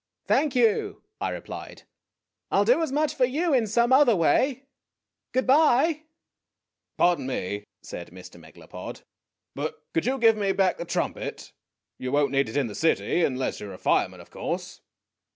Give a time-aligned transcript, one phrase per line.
[0.25, 1.83] "Thank you," I replied.
[2.49, 4.63] "I '11 do as much for you in some other way.
[5.31, 6.05] Good by."
[6.97, 8.39] "Pardon me," said Mr.
[8.41, 9.03] Megalopod,
[9.53, 11.53] "but could you give me back the trumpet?
[11.99, 14.81] You won't need it in the city, unless you are a fireman, of course."